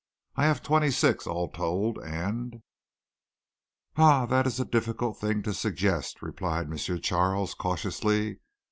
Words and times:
I 0.35 0.45
have 0.45 0.63
twenty 0.63 0.89
six 0.89 1.27
all 1.27 1.47
told 1.47 1.99
and" 1.99 2.63
"Ah! 3.97 4.25
that 4.25 4.47
is 4.47 4.59
a 4.59 4.65
difficult 4.65 5.19
thing 5.19 5.43
to 5.43 5.53
suggest," 5.53 6.23
replied 6.23 6.65
M. 6.71 6.75
Charles 6.75 7.53
cautiously. 7.53 8.39